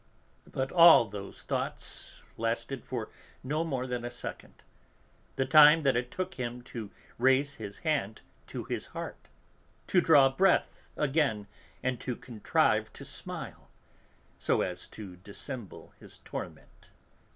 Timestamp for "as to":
14.61-15.17